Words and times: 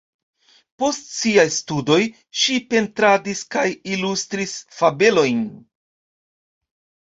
Post 0.83 1.11
siaj 1.17 1.45
studoj 1.57 1.97
ŝi 2.45 2.57
pentradis 2.73 3.45
kaj 3.57 3.67
ilustris 3.99 4.59
fabelojn. 4.81 5.47